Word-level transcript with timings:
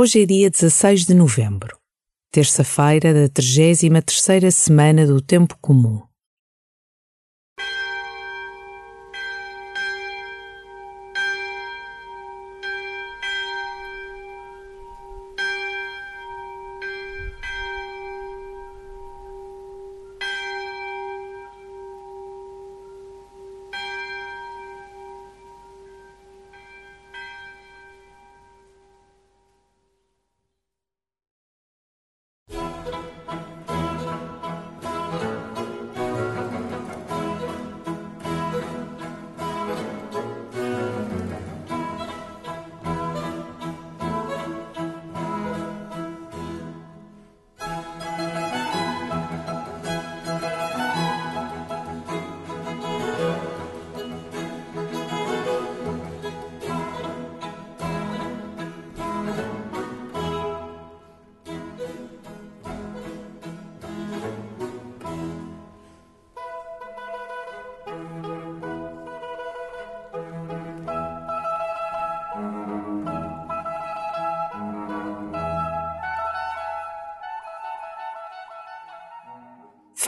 Hoje 0.00 0.22
é 0.22 0.26
dia 0.26 0.48
16 0.48 1.06
de 1.06 1.12
novembro, 1.12 1.76
terça-feira 2.30 3.12
da 3.12 3.28
33ª 3.28 4.48
semana 4.48 5.04
do 5.04 5.20
Tempo 5.20 5.58
Comum. 5.60 6.07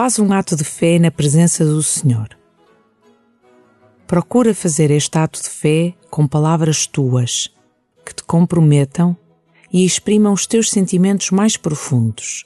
Faz 0.00 0.16
um 0.20 0.32
ato 0.32 0.54
de 0.54 0.62
fé 0.62 0.96
na 0.96 1.10
presença 1.10 1.64
do 1.64 1.82
Senhor. 1.82 2.28
Procura 4.06 4.54
fazer 4.54 4.92
este 4.92 5.18
ato 5.18 5.42
de 5.42 5.50
fé 5.50 5.92
com 6.08 6.24
palavras 6.24 6.86
tuas, 6.86 7.52
que 8.06 8.14
te 8.14 8.22
comprometam 8.22 9.16
e 9.72 9.84
exprimam 9.84 10.32
os 10.32 10.46
teus 10.46 10.70
sentimentos 10.70 11.32
mais 11.32 11.56
profundos. 11.56 12.44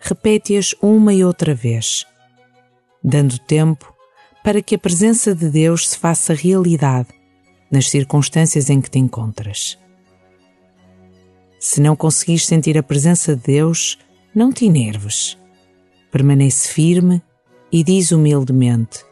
Repete-as 0.00 0.74
uma 0.82 1.14
e 1.14 1.24
outra 1.24 1.54
vez, 1.54 2.04
dando 3.04 3.38
tempo 3.38 3.94
para 4.42 4.60
que 4.60 4.74
a 4.74 4.78
presença 4.80 5.32
de 5.32 5.48
Deus 5.48 5.90
se 5.90 5.96
faça 5.96 6.34
realidade 6.34 7.10
nas 7.70 7.88
circunstâncias 7.88 8.68
em 8.68 8.80
que 8.80 8.90
te 8.90 8.98
encontras. 8.98 9.78
Se 11.60 11.80
não 11.80 11.94
conseguis 11.94 12.44
sentir 12.44 12.76
a 12.76 12.82
presença 12.82 13.36
de 13.36 13.42
Deus, 13.42 13.96
não 14.34 14.52
te 14.52 14.64
enerves 14.66 15.38
permanece 16.10 16.68
firme 16.68 17.22
e 17.70 17.82
diz 17.82 18.12
humildemente: 18.12 19.04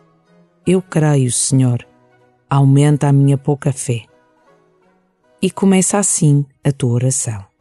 Eu 0.67 0.81
creio, 0.81 1.31
Senhor, 1.31 1.87
aumenta 2.49 3.09
a 3.09 3.13
minha 3.13 3.37
pouca 3.39 3.73
fé. 3.73 4.05
E 5.41 5.51
começa 5.51 5.99
assim 5.99 6.45
a 6.63 6.73
tua 6.73 6.93
oração. 6.93 7.54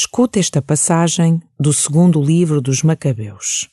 Escuta 0.00 0.38
esta 0.38 0.62
passagem 0.62 1.42
do 1.58 1.72
segundo 1.72 2.22
livro 2.22 2.60
dos 2.60 2.84
Macabeus. 2.84 3.68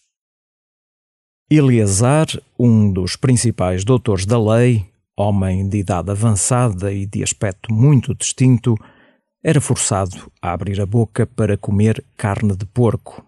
Eleazar, 1.47 2.25
um 2.57 2.91
dos 2.91 3.15
principais 3.15 3.83
doutores 3.83 4.25
da 4.25 4.39
lei, 4.41 4.89
homem 5.15 5.69
de 5.69 5.77
idade 5.77 6.09
avançada 6.09 6.91
e 6.91 7.05
de 7.05 7.21
aspecto 7.21 7.71
muito 7.71 8.15
distinto, 8.15 8.75
era 9.43 9.61
forçado 9.61 10.31
a 10.41 10.51
abrir 10.51 10.81
a 10.81 10.85
boca 10.87 11.27
para 11.27 11.59
comer 11.59 12.03
carne 12.17 12.55
de 12.55 12.65
porco. 12.65 13.23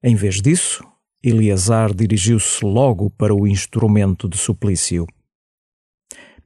Em 0.00 0.14
vez 0.14 0.40
disso, 0.40 0.84
Eleazar 1.24 1.92
dirigiu-se 1.92 2.64
logo 2.64 3.10
para 3.10 3.34
o 3.34 3.48
instrumento 3.48 4.28
de 4.28 4.38
suplício. 4.38 5.08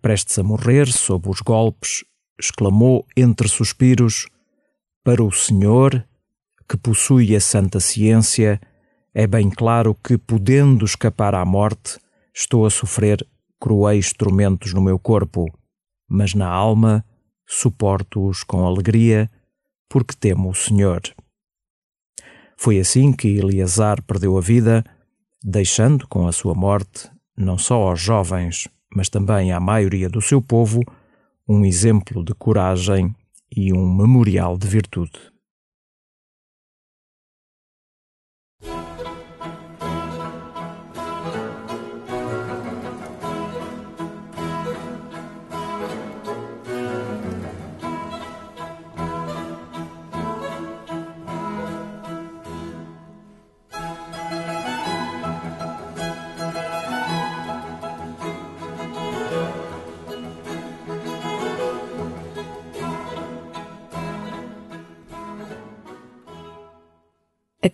Prestes 0.01 0.39
a 0.39 0.43
morrer 0.43 0.87
sob 0.87 1.29
os 1.29 1.43
golpes, 1.43 2.03
exclamou 2.41 3.07
entre 3.15 3.47
suspiros: 3.47 4.27
para 5.09 5.25
o 5.25 5.33
Senhor, 5.33 6.07
que 6.69 6.77
possui 6.77 7.35
a 7.35 7.41
santa 7.41 7.81
ciência, 7.81 8.61
é 9.15 9.27
bem 9.27 9.49
claro 9.49 9.95
que, 9.95 10.19
podendo 10.19 10.85
escapar 10.85 11.35
à 11.35 11.43
morte, 11.47 11.99
estou 12.35 12.67
a 12.67 12.71
sofrer 12.71 13.27
cruéis 13.59 14.13
tormentos 14.13 14.75
no 14.75 14.83
meu 14.83 14.99
corpo, 14.99 15.47
mas 16.07 16.35
na 16.35 16.47
alma 16.47 17.03
suporto-os 17.47 18.45
com 18.45 18.67
alegria, 18.67 19.31
porque 19.89 20.15
temo 20.15 20.51
o 20.51 20.55
Senhor. 20.55 21.01
Foi 22.59 22.79
assim 22.79 23.11
que 23.11 23.39
Eleazar 23.39 24.03
perdeu 24.03 24.37
a 24.37 24.43
vida, 24.43 24.85
deixando 25.43 26.07
com 26.07 26.29
a 26.29 26.33
sua 26.33 26.55
morte 26.55 27.11
não 27.35 27.57
só 27.57 27.77
aos 27.89 27.99
jovens, 27.99 28.69
mas 28.95 29.09
também 29.09 29.53
à 29.53 29.59
maioria 29.59 30.11
do 30.11 30.21
seu 30.21 30.43
povo, 30.43 30.83
um 31.49 31.65
exemplo 31.65 32.23
de 32.23 32.35
coragem 32.35 33.17
e 33.55 33.73
um 33.73 33.95
memorial 33.95 34.57
de 34.57 34.67
virtude. 34.67 35.38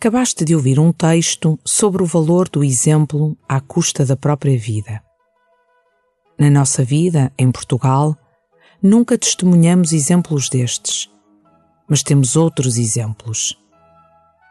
Acabaste 0.04 0.44
de 0.44 0.54
ouvir 0.54 0.78
um 0.78 0.92
texto 0.92 1.58
sobre 1.64 2.02
o 2.02 2.06
valor 2.06 2.46
do 2.46 2.62
exemplo 2.62 3.34
à 3.48 3.58
custa 3.58 4.04
da 4.04 4.14
própria 4.14 4.58
vida. 4.58 5.02
Na 6.38 6.50
nossa 6.50 6.84
vida, 6.84 7.32
em 7.38 7.50
Portugal, 7.50 8.14
nunca 8.82 9.16
testemunhamos 9.16 9.94
exemplos 9.94 10.50
destes, 10.50 11.10
mas 11.88 12.02
temos 12.02 12.36
outros 12.36 12.76
exemplos. 12.76 13.58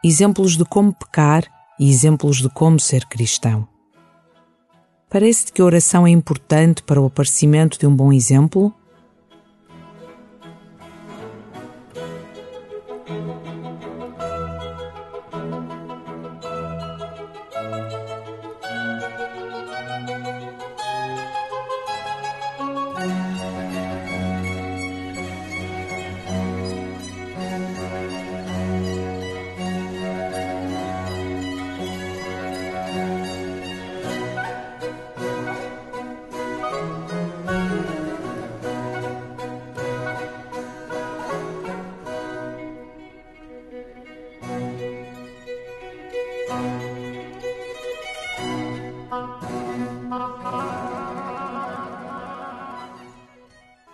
Exemplos 0.02 0.56
de 0.56 0.64
como 0.64 0.92
pecar 0.92 1.44
e 1.78 1.88
exemplos 1.88 2.38
de 2.38 2.48
como 2.48 2.80
ser 2.80 3.06
cristão. 3.06 3.64
Parece-te 5.08 5.52
que 5.52 5.62
a 5.62 5.66
oração 5.66 6.04
é 6.04 6.10
importante 6.10 6.82
para 6.82 7.00
o 7.00 7.06
aparecimento 7.06 7.78
de 7.78 7.86
um 7.86 7.94
bom 7.94 8.12
exemplo? 8.12 8.74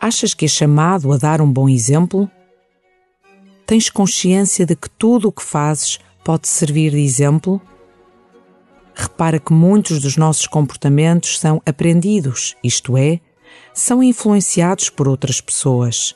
Achas 0.00 0.32
que 0.32 0.46
é 0.46 0.48
chamado 0.48 1.12
a 1.12 1.18
dar 1.18 1.42
um 1.42 1.52
bom 1.52 1.68
exemplo? 1.68 2.30
Tens 3.66 3.90
consciência 3.90 4.64
de 4.64 4.74
que 4.74 4.88
tudo 4.88 5.28
o 5.28 5.32
que 5.32 5.42
fazes 5.42 5.98
pode 6.24 6.48
servir 6.48 6.92
de 6.92 7.00
exemplo? 7.00 7.60
Repara 8.94 9.38
que 9.38 9.52
muitos 9.52 10.00
dos 10.00 10.16
nossos 10.16 10.46
comportamentos 10.46 11.38
são 11.38 11.60
aprendidos, 11.66 12.56
isto 12.64 12.96
é, 12.96 13.20
são 13.74 14.02
influenciados 14.02 14.88
por 14.88 15.06
outras 15.06 15.38
pessoas. 15.38 16.14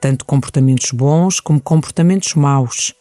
Tanto 0.00 0.24
comportamentos 0.24 0.92
bons 0.92 1.40
como 1.40 1.60
comportamentos 1.60 2.34
maus. 2.34 2.94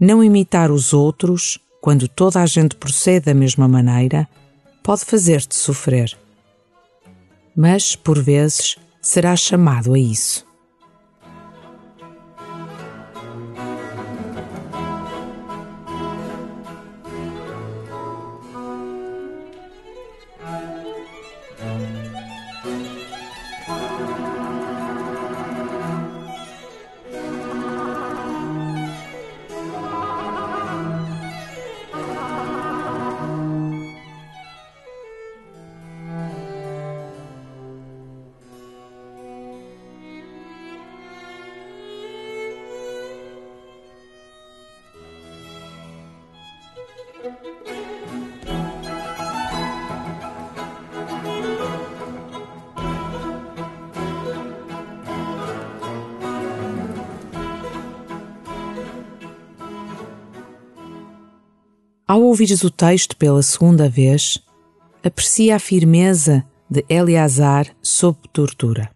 Não 0.00 0.22
imitar 0.22 0.72
os 0.72 0.92
outros, 0.92 1.60
quando 1.80 2.08
toda 2.08 2.42
a 2.42 2.46
gente 2.46 2.74
procede 2.74 3.26
da 3.26 3.34
mesma 3.34 3.68
maneira, 3.68 4.28
pode 4.82 5.04
fazer-te 5.04 5.54
sofrer 5.54 6.23
mas, 7.56 7.94
por 7.94 8.20
vezes, 8.20 8.76
será 9.00 9.36
chamado 9.36 9.94
a 9.94 9.98
isso. 9.98 10.46
Ao 62.14 62.22
ouvires 62.22 62.62
o 62.62 62.70
texto 62.70 63.16
pela 63.16 63.42
segunda 63.42 63.88
vez, 63.88 64.40
aprecia 65.02 65.56
a 65.56 65.58
firmeza 65.58 66.44
de 66.70 66.84
Eleazar 66.88 67.74
sob 67.82 68.16
tortura. 68.32 68.88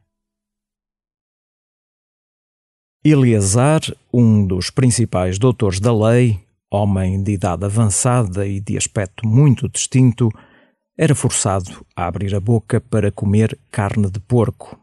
Eleazar, 3.04 3.80
um 4.14 4.46
dos 4.46 4.70
principais 4.70 5.36
doutores 5.36 5.80
da 5.80 5.92
lei, 5.92 6.38
homem 6.70 7.20
de 7.20 7.32
idade 7.32 7.64
avançada 7.64 8.46
e 8.46 8.60
de 8.60 8.76
aspecto 8.76 9.26
muito 9.26 9.68
distinto, 9.68 10.28
era 10.96 11.12
forçado 11.12 11.84
a 11.96 12.06
abrir 12.06 12.36
a 12.36 12.40
boca 12.40 12.80
para 12.80 13.10
comer 13.10 13.58
carne 13.68 14.08
de 14.08 14.20
porco. 14.20 14.78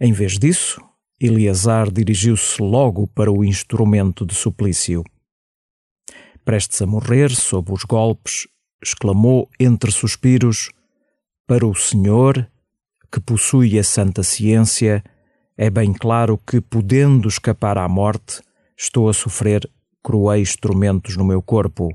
Em 0.00 0.12
vez 0.12 0.38
disso, 0.38 0.80
Eleazar 1.20 1.90
dirigiu-se 1.90 2.62
logo 2.62 3.08
para 3.08 3.32
o 3.32 3.44
instrumento 3.44 4.24
de 4.24 4.32
suplício. 4.32 5.02
Prestes 6.44 6.80
a 6.82 6.86
morrer 6.86 7.30
sob 7.30 7.72
os 7.72 7.84
golpes, 7.84 8.48
exclamou 8.82 9.48
entre 9.58 9.92
suspiros: 9.92 10.70
Para 11.46 11.66
o 11.66 11.74
Senhor, 11.74 12.50
que 13.12 13.20
possui 13.20 13.78
a 13.78 13.84
santa 13.84 14.22
ciência, 14.22 15.02
é 15.56 15.68
bem 15.68 15.92
claro 15.92 16.38
que, 16.38 16.60
podendo 16.60 17.28
escapar 17.28 17.76
à 17.76 17.88
morte, 17.88 18.40
estou 18.76 19.08
a 19.08 19.12
sofrer 19.12 19.70
cruéis 20.02 20.56
tormentos 20.56 21.16
no 21.16 21.24
meu 21.24 21.42
corpo, 21.42 21.88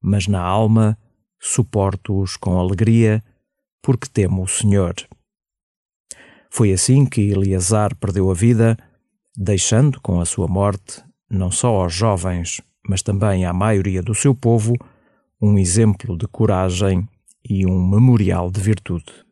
mas 0.00 0.26
na 0.26 0.40
alma 0.40 0.96
suporto-os 1.40 2.36
com 2.36 2.58
alegria, 2.58 3.24
porque 3.82 4.08
temo 4.08 4.42
o 4.42 4.48
Senhor. 4.48 4.94
Foi 6.50 6.72
assim 6.72 7.06
que 7.06 7.30
Eleazar 7.30 7.94
perdeu 7.96 8.30
a 8.30 8.34
vida, 8.34 8.76
deixando 9.36 10.00
com 10.00 10.20
a 10.20 10.24
sua 10.24 10.46
morte 10.46 11.02
não 11.30 11.50
só 11.50 11.76
aos 11.76 11.94
jovens, 11.94 12.60
mas 12.86 13.02
também 13.02 13.44
à 13.44 13.52
maioria 13.52 14.02
do 14.02 14.14
seu 14.14 14.34
povo 14.34 14.74
um 15.40 15.58
exemplo 15.58 16.16
de 16.16 16.26
coragem 16.28 17.08
e 17.48 17.66
um 17.66 17.88
memorial 17.88 18.50
de 18.50 18.60
virtude. 18.60 19.29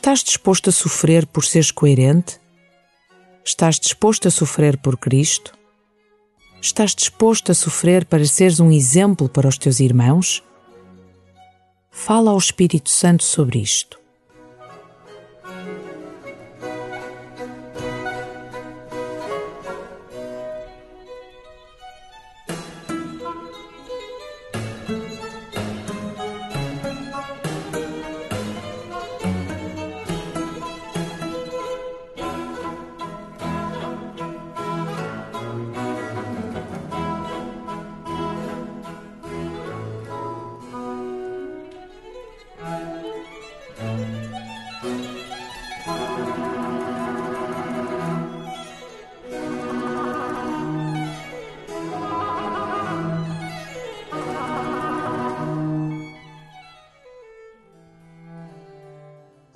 Estás 0.00 0.24
disposto 0.24 0.70
a 0.70 0.72
sofrer 0.72 1.26
por 1.26 1.44
seres 1.44 1.70
coerente? 1.70 2.40
Estás 3.44 3.78
disposto 3.78 4.28
a 4.28 4.30
sofrer 4.30 4.78
por 4.78 4.96
Cristo? 4.96 5.52
Estás 6.58 6.94
disposto 6.94 7.52
a 7.52 7.54
sofrer 7.54 8.06
para 8.06 8.24
seres 8.24 8.60
um 8.60 8.72
exemplo 8.72 9.28
para 9.28 9.46
os 9.46 9.58
teus 9.58 9.78
irmãos? 9.78 10.42
Fala 11.90 12.30
ao 12.30 12.38
Espírito 12.38 12.88
Santo 12.88 13.22
sobre 13.22 13.58
isto. 13.58 13.99